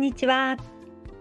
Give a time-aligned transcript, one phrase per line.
[0.00, 0.56] んにちは。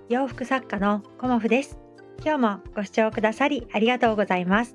[0.08, 1.78] 洋服作家のコモフです。
[2.24, 4.74] 今日もご視聴くださりありがとうございます。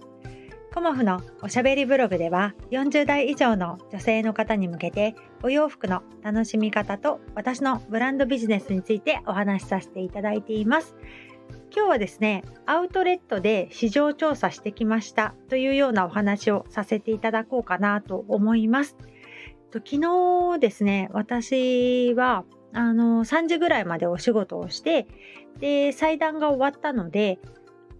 [0.74, 10.94] コモフのおしゃべりブログでは40代以上の女性の方に向けてお洋服の楽しみ方と私のブランドビジネスについてお話しさせていただいています。
[11.74, 18.98] 今日はですねアウトレットで市場調査してきましたというようなお話をさせていただこうかなと思います。
[19.72, 25.06] 昨日ですね私はあの3時ぐらいまでお仕事をして
[25.60, 27.38] で祭壇が終わったので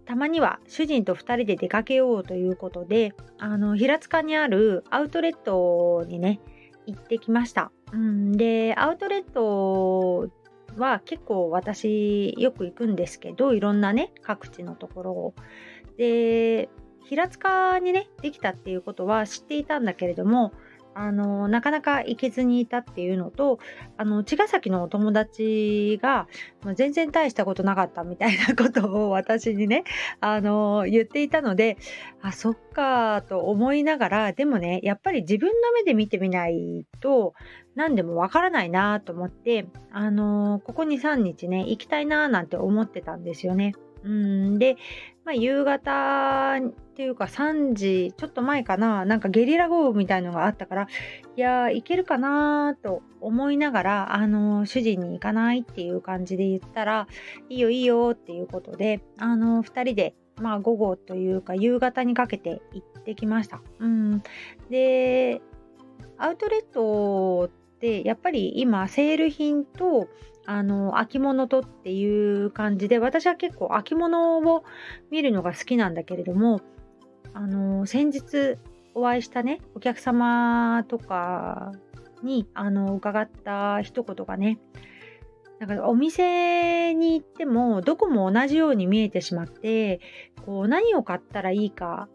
[0.05, 6.41] たまには主人と2人で出かけようということであの平塚にあるアウトレットにね
[6.87, 7.73] 行ってきました。
[7.93, 10.29] うん、でアウトレット
[10.77, 15.35] は結構私よく行くんですけどいろんなね各地のところを。
[15.97, 16.69] で
[17.05, 20.53] 平塚にねできたっていうことは知っていたんだけれども
[20.95, 23.59] あのなかなか行けずにいたっていうのと
[23.97, 26.29] あの茅ヶ崎のお友達が、
[26.63, 29.85] まあ、全然大したことなかったみたいなことを私にね
[30.21, 31.77] あの言っていたので
[32.23, 37.35] あそっかと思いながらでもねやっぱり自分の目で見てみないと
[37.75, 43.75] 何でもわからないなと思ってあのここ23日ね行きたいななんて思ってたんですよね。
[44.05, 44.59] うん。
[44.59, 44.77] で、
[45.25, 49.05] まあ、夕方っていうか3時ちょっと前かな。
[49.05, 50.89] なんかゲリラ豪雨みたいのがあったから
[51.37, 57.09] いや行けるかなと思いながらあの主人に行かないっていう感じで言ったら
[57.49, 63.61] いいよいいよっていうことであの2人でまあ午後というか夕方にかけて行ってきました。
[63.81, 64.23] うん、
[64.71, 65.41] で
[66.19, 70.09] アウトレットってやっぱり今セール品と
[70.47, 74.65] あの秋物とっていう感じで私は結構秋物を
[75.11, 76.61] 見るのが好きなんだけれども
[77.33, 78.59] あの先日
[78.95, 81.73] お会いしたねお客様とか
[82.23, 84.59] にあの伺った一言がね
[85.61, 90.01] なんかお店に行ってもどこも同じように見えてしまって
[90.45, 92.09] こう何を買ったらいいか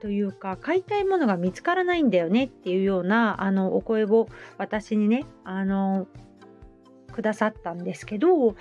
[0.00, 6.06] というか買いたいものが見つからないんだよねっていうようなあのお声を私にねあの
[7.18, 8.54] くださったんですけど、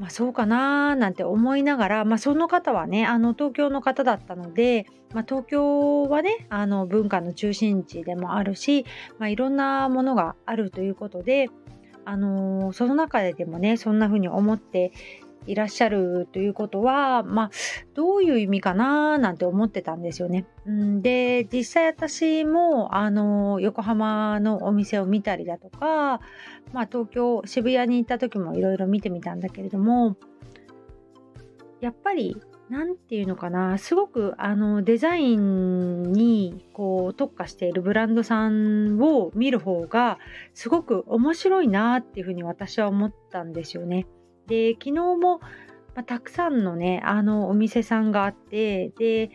[0.00, 8.84] まあ、そうかななんて思いながら、まあ、その方はねあの東京の方だったので、まあ、東京はねあの文化の中心地でもあるし、
[9.20, 11.48] まあ、いろんなものがあるということで、
[12.04, 14.90] あのその中ででもねそんな風に思って
[15.46, 17.50] いらっしゃるということは、まあ、
[17.94, 20.46] どういう意味かななんて思ってたんですよね。
[20.68, 26.20] んで、実際私も、あの、横浜のお店を見たりだとか、
[26.72, 30.16] まあ、東京、渋谷に行った時もいろいろ見てみたんだけれども、
[31.80, 32.36] やっぱり、
[32.68, 40.18] なんていうのかな、すごくあのデザインにこう特化しているブランドさんを見る方が
[40.54, 44.06] すごく面白いなっていうふうに私は思ったんですよね。
[44.50, 49.30] で昨日も、まあ、たくさんのねあのお店さんがあってで、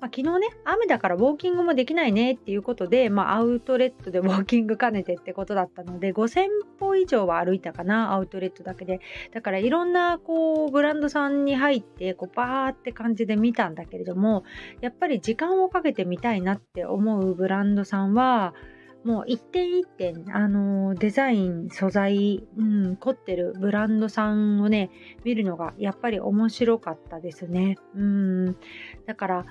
[0.00, 6.46] まあ、昨日ね雨だからウォーキングもできないねっていうことで、まあ、アウトレットでウォーキング兼ねてってことだったので5000
[6.80, 9.00] 歩以上は歩いたかなアウトレットだけで。
[9.32, 14.44] だからいろんなこうブランドさんに入ってこうバーって感じで見たんだけれども
[14.80, 18.54] やっぱり時間をかけてみたいなって思うブランドさんは
[19.04, 24.90] もう一点一点、あの、デザイン、素材、うん、凝ってるブランドさんをね、
[25.24, 27.76] 見るのがやっぱり面白かったですね。
[27.94, 28.56] うん。
[29.06, 29.46] だから、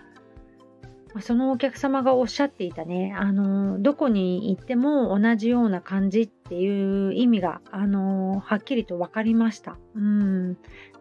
[1.22, 9.78] そのお客様がおっしゃっていたね、あの、どこに行っても同じような感じっていう意味が、あの、はっきりと分かりました。
[9.96, 10.58] うん。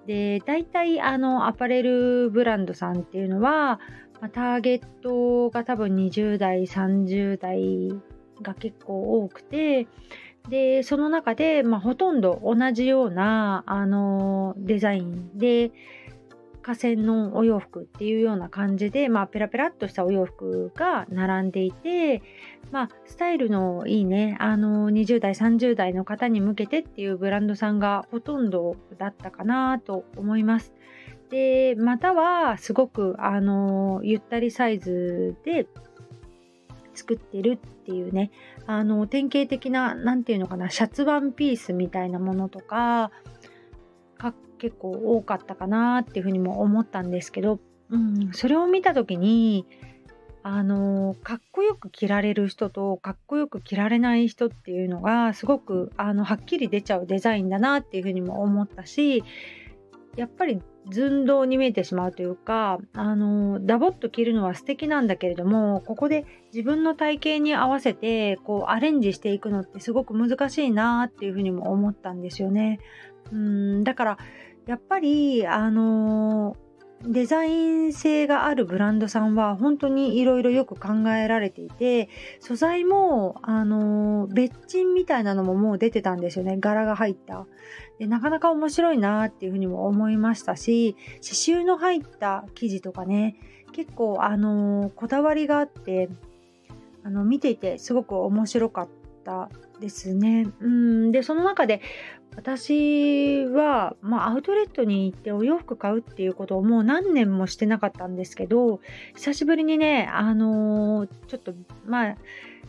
[0.07, 3.81] で、大体、あの、アパレルブランドさんっていうのは、
[4.29, 7.89] ターゲットが多分20代、30代
[8.41, 9.87] が結構多くて
[10.49, 15.71] でその中で、まあ、ほとんど同じようなあのデザインで
[16.63, 22.23] 河川のお洋服っていうような感じで、まあ、ペラペラっとしたお洋服が並んでいて、
[22.71, 30.73] まあ、スタイルのいいねあの20代30代の方に向けてっていうブランドさんがほとんどだったかなと思います。
[31.31, 35.67] でまたはすごくあのゆったりサイズで
[37.03, 38.31] 作ってるっていうね
[38.67, 43.11] あの典型的な何て言うのかなシャツワンピースみたいなものとか
[44.19, 47.59] が結構多かったかなっていうふうにも思ったんですけど、
[47.91, 49.67] うん、それを見た時に
[50.45, 59.25] あのかっこよく着られる人とかっこよく着られない人っていうのがすごくあのはっきり出ちゃうデザインだなっていうふうにも思ったし
[60.17, 60.61] やっぱり
[60.91, 72.81] 寸胴に見えてしまうというかあのダボっと着るのは素敵なんだけれどもここで自分の体型に合わせてこうアレンジしていくのってすごく難しいなっていうふうにも思ったんですよね。
[73.31, 74.19] うんだから
[74.67, 76.57] やっぱりあの
[77.05, 82.09] デザイン性があるブランドさんは本当にいろいろよく考えられていて
[82.41, 86.57] 素材もあの別鎮みたいなのももう出てたんですよね。
[86.59, 87.47] 柄が入った。
[87.99, 93.37] でなかなか面白いなっていうふうにも思いましたし刺繍の入った生地とかね
[93.73, 96.09] 結構あのこだわりがあって
[97.05, 98.89] あの見ていてすごく面白かっ
[99.23, 99.49] った
[99.81, 100.47] ですね。
[100.61, 101.81] うんでその中で
[102.35, 108.81] 私は、まあ、アウトレットに行ってお洋服買うっていうことをもう何年もしてなかったんですけど
[109.15, 111.53] 久しぶりにねあのー、ちょっと
[111.85, 112.17] まあ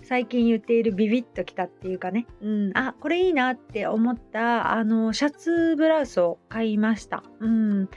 [0.02, 7.24] 最近言っているビビッときたっていうかね、うん、あこれいいなって思ったあのシャツブラウスを買いました。
[7.40, 7.90] うん、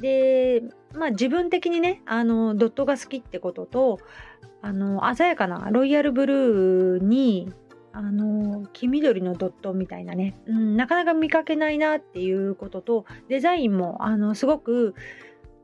[0.00, 0.62] で
[0.94, 4.00] まあ自分的にねあのドットが好きってことと
[4.60, 7.52] あの鮮やかなロイヤルブルーに
[7.92, 14.94] あの黄緑のドットみたいなね、うん、なかなか見かけないなっていうこととデザインもあのすごく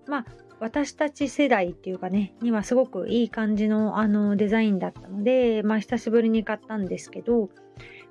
[0.06, 0.24] まあ
[0.60, 7.48] 私たち世代っていうかねにはすごくいい感じのあのデザインだったのでまあ久しぶりに買ったんですけど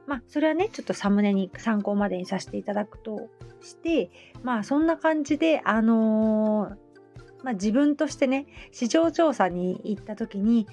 [0.06, 3.30] まあそれはねちょっとサムネに参考までにさせていただくと
[3.62, 4.10] して
[4.44, 10.68] まあそんな感じであのー、まあ、自分としてね市場調査に行った時に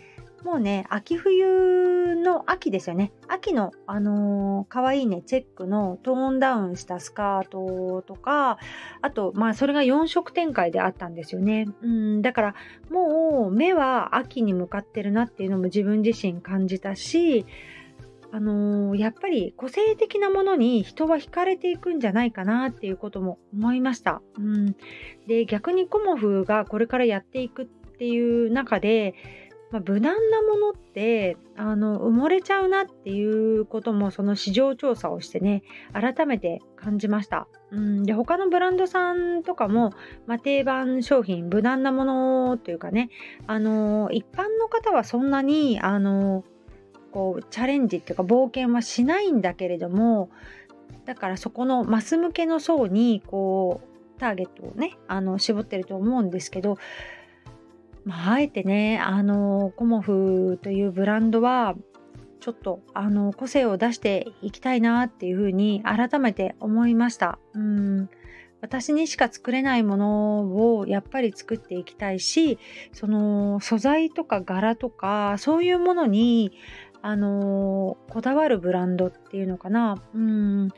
[0.44, 3.12] もうね、秋冬の秋ですよね。
[3.29, 8.58] 秋の、あのー、可愛いね、チェックのトーンダウンしたスカートとか、
[9.00, 11.67] あと、まあ、それが4色展開であったんですよね。
[11.81, 12.55] うん、だから、
[12.91, 17.46] もう、目は秋に向かってるなっていうのも自分自身感じたし、
[18.31, 24.23] あのー、やっぱり個性的なものに人は惹かれていくんじゃないかなっていうことも思いました。
[24.37, 24.76] うん、
[25.29, 29.14] で逆にコモフがこれからやっていくっていう中で
[29.75, 37.49] まあ、無難なものってあの埋もれちゃうなっていうこともその市場調査をしてね改めて感じました。
[37.73, 39.93] うん、で他のブランドさんとかも、
[40.29, 43.11] まあ、定番商品無難なものというかね
[43.49, 46.44] あの一般の方はそんなにあの
[47.11, 50.31] こうチャレンジっていうか冒険はしないんだけれども
[51.05, 53.81] だからそこのマス向けの層にこ
[54.17, 56.79] うターゲットをねあの絞ってると思うんですけど
[58.05, 61.75] まあ、あえてねあのコモフというブランドは
[62.41, 67.39] ちょっとあの個性を出していきたいなっていうふうに改めて思いました。
[67.55, 68.11] うん。
[68.61, 72.59] 私にしか作れないものをやっぱり作っていきたいし
[72.93, 76.53] その素材とか柄とかそういうものに
[77.03, 80.03] あのこだわるブランドっていうのかな。
[80.15, 80.69] うん。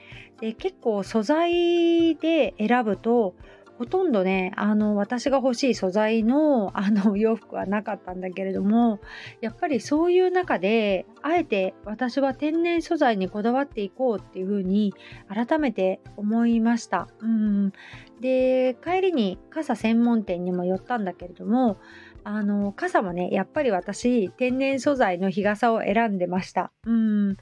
[0.40, 3.34] で結構素材で選ぶと
[3.78, 9.00] ほとんどねあの私が欲しい素材のあの 洋服はなかったんだけれども
[9.40, 14.94] やっぱりそういう中であえて私は天然素材にこだわっていこうっていうふうに
[15.28, 17.08] 改めて思いました。
[17.20, 17.72] うん
[18.20, 21.76] で帰りに傘専門店にも寄ったんだけれども
[22.24, 26.72] あの傘もねやっぱり私天然素材の日傘を選んでました。
[26.84, 27.36] うん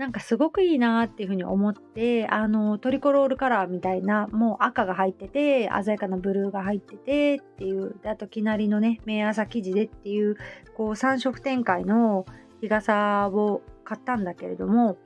[0.00, 10.38] なんかすごくいいなっていうふうに思ってあのトリコロールカラーみたいなもう赤が入ってて鮮やかなブルーが入っててっていうであときなりのね目朝生地でっていう
[10.74, 12.24] こう3色展開の
[12.62, 14.96] 日傘を買ったんだけれども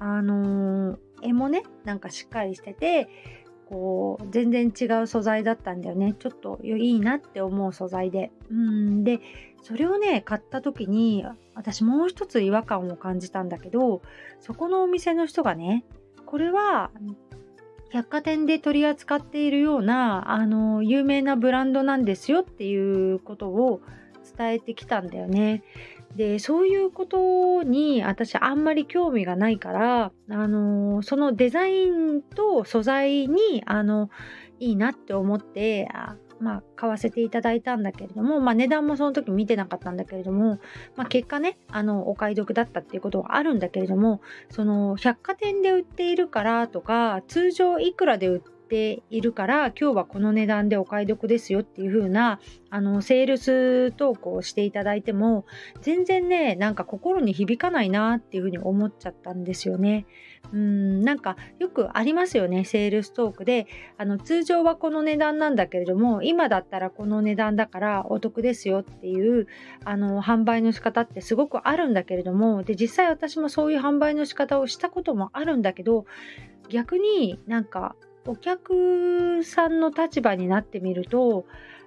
[0.00, 3.08] あのー、絵もねなんかしっかりしてて
[3.66, 6.14] こう全然違う素材だったんだよね。
[6.18, 8.32] ちょっといいなって思う素材で。
[8.50, 9.20] うんで
[9.62, 14.02] それをね買った時に私もう一つ違和感を感じたんだけど
[14.40, 15.84] そこのお店の人がね
[16.26, 16.90] これは
[17.90, 23.82] 百貨店で取り扱っているようなあの有名なブランドなんですよっていうことを
[24.36, 25.62] 伝えてきたんだよね。
[26.16, 34.10] でそういうことに私あんまり興味がないからあのそのデザインと素材にあの
[34.58, 35.88] いいなって思って
[36.42, 40.58] まあ、買わせていただいたんだけれども、まあ、値段もその時見てなかったんだけれども、
[40.96, 44.20] まあ、結果ねあのお買い得だったっていうことはあるんだけれども
[44.50, 55.44] その百貨店で売っているからとか通常いくらで売ってているから今日はこの値段でお買い得ですよっていう風なあなセールス投稿をしていただいても
[55.82, 60.06] 全然ねなんか心に響かないなっていう風に思っちゃったんですよね。
[60.54, 63.66] うんなんかよくありますよねセールストークで
[63.98, 69.48] あの通常はこの値段なんだけれども今だったらこの値段だからお得ですよっていう
[69.84, 76.06] あの販売の仕方ってすごくあるんだけれどもで実際私もそういう販売の仕方をしたこともあるんだけど
[76.70, 77.94] 逆になんか
[78.26, 81.44] お客さんの立場になってみると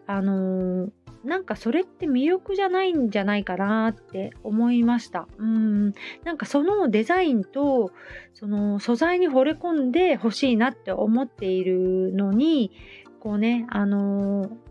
[0.08, 0.92] あのー、
[1.24, 5.28] なんかそれって魅力じゃないんじゃないかなって思いました。
[5.38, 7.92] うんなんかそのデザインと
[8.34, 12.72] その素材に惚れ込んでほしいなって思っているのに
[13.20, 14.66] こうねあのー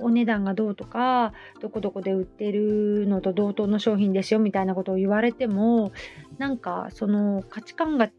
[0.00, 5.92] お値段がどうとかどこどこで売ってるのと同等の商品ですよみたいなことを言われても
[6.38, 8.10] なんかその価値観が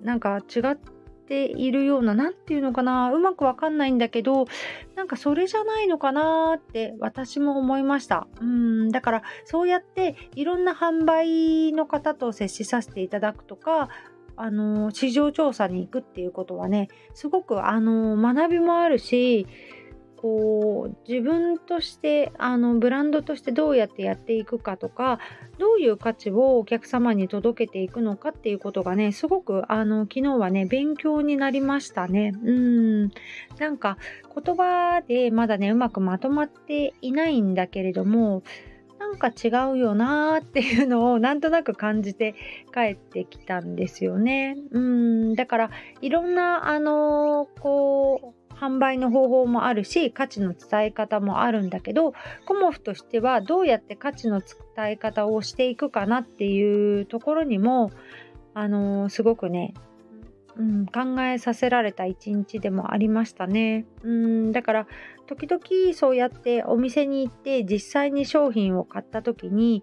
[0.00, 0.78] なんか違っ
[1.26, 4.46] ているような何て言うのかなうまくわかんないんだけど
[4.94, 8.26] なんかそれじゃないのかなって私も思いました。
[8.40, 13.88] うんだからそうやっていろんな販売の方と接しさせていただくとか
[14.36, 19.46] あの市場調査に行くっていうことはねすごくあの学びもあるし
[20.24, 25.18] こう自分としてあのブランドとしてどうやってやっていくかとか
[25.58, 32.32] どういう価値をお客様に届けていくのかっていうことがねすごくあの昨日はね勉強になりましたね。
[32.42, 33.08] うん。
[33.58, 33.98] なんか
[34.34, 38.44] 言葉でまだねうまくまとまっていないんだけれども
[38.98, 42.34] なんか違うよなーっていうのをなんとなく感じて
[42.72, 44.56] 帰ってきたんですよね。
[44.70, 45.34] うん。
[45.34, 52.14] だからいろんなあのー、こう販売の方法もあるし価値の伝え方もあるんだけど
[52.46, 57.90] コモフとしてはどうやって価値の伝え方をしていくかなっていうところにも
[58.54, 59.74] あのー、すごくね、
[60.56, 63.84] うん、考えさせられた一日でもありましたね。
[64.02, 64.86] うんだから
[65.26, 69.82] 時々そうやってお店に行って実際に商品を買った時に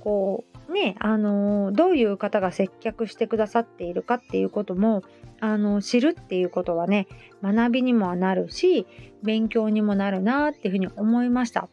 [0.00, 5.02] こうねあの、どういう方が接客してくださっているかっていうことも
[5.40, 7.06] あの知るっていうことはね
[7.42, 8.86] 学びにもなるし
[9.22, 11.68] 勉強にもなるなっていうふうに思いました。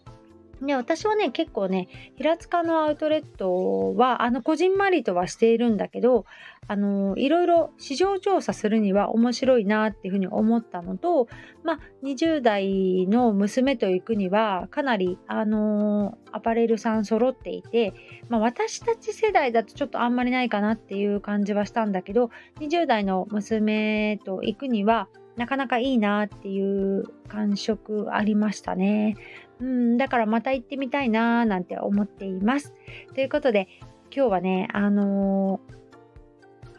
[0.62, 6.26] で私はね結構ね平塚のアウトレットはあのこじんまりとはしているんだけど
[6.68, 11.28] あのいろいろ市場調査するには面白いなっていうふうに思ったのと
[11.64, 17.94] まあ20代の娘と行くにはかなりあのアパレルさん揃っていて、
[18.30, 29.16] まあ、私たち世代だとちょっとあんまりないかなっていう感じはしたんだけど20代の娘と行くにはなかなかいいなっていう感触ありましたね。
[29.60, 32.74] うん、だからまた行ってみたいなーなんて思っています。
[33.14, 33.68] ということで
[34.16, 35.60] 今日はね、あの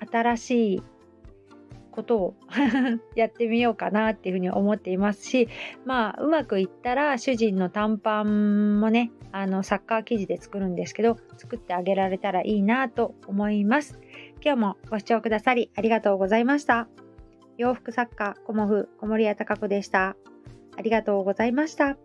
[0.01, 0.83] ー、新しい
[1.97, 2.35] ことを
[3.17, 5.49] やってみようかなっていうふうに思っていますし
[5.87, 13.99] まあうまくいったら主人の短パンもねあのサッカー生地で作るんですけど作ってあげられたらいいなと思います
[14.45, 17.06] 今日もご視聴くださりありがとうございました
[17.57, 20.17] 洋服作家コモフ小森屋隆子でした。
[20.77, 21.97] ありがとうございました。